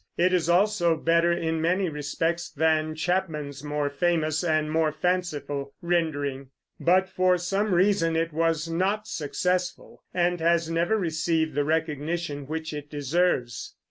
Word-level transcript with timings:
It 0.17 0.33
is 0.33 0.49
also 0.49 0.97
better, 0.97 1.31
in 1.31 1.61
many 1.61 1.87
respects, 1.87 2.49
than 2.49 2.95
Chapman's 2.95 3.63
more 3.63 3.87
famous 3.87 4.43
and 4.43 4.71
more 4.71 4.91
fanciful 4.91 5.75
rendering; 5.79 6.49
but 6.79 7.07
for 7.07 7.37
some 7.37 7.71
reason 7.71 8.15
it 8.15 8.33
was 8.33 8.67
not 8.67 9.05
successful, 9.07 10.03
and 10.11 10.39
has 10.41 10.71
never 10.71 10.97
received 10.97 11.53
the 11.53 11.63
recognition 11.65 12.47
which 12.47 12.73
it 12.73 12.89
deserves. 12.89 13.75